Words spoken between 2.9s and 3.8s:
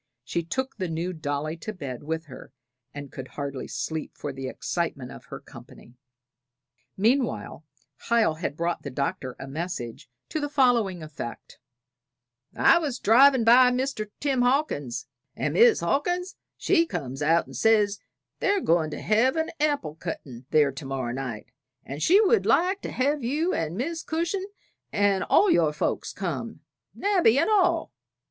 and could hardly